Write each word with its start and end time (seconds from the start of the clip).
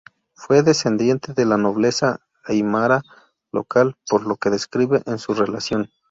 Fue 0.33 0.63
descendiente 0.63 1.31
de 1.35 1.45
la 1.45 1.57
nobleza 1.57 2.21
aimara 2.45 3.03
local, 3.51 3.97
por 4.09 4.25
lo 4.25 4.35
que 4.37 4.49
describe 4.49 5.03
en 5.05 5.19
su 5.19 5.35
relación. 5.35 5.91